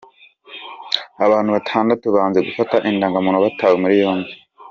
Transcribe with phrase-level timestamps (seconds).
[1.25, 4.31] Abantu Batandatu banze gufata Indangamuntu batawe muri yombi